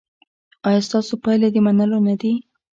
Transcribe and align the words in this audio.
ایا 0.67 0.81
ستاسو 0.87 1.13
پایلې 1.23 1.49
د 1.51 1.57
منلو 1.65 1.99
نه 2.07 2.15
دي؟ 2.21 2.33